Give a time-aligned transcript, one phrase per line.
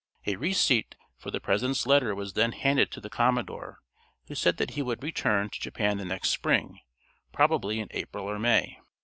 [0.25, 3.81] A receipt for the President's letter was then handed to the commodore,
[4.25, 6.79] who said that he would return to Japan the next spring,
[7.31, 8.79] probably in April or May.